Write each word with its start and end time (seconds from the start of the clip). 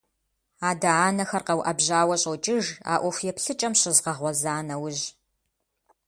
Адэ-анэхэр 0.69 1.43
къэуӀэбжьауэ 1.47 2.15
щӀокӀыж 2.21 2.65
а 2.91 2.93
Ӏуэху 3.01 3.25
еплъыкӀэм 3.31 3.73
щызгъэгъуэза 3.79 4.55
нэужь. 4.67 5.03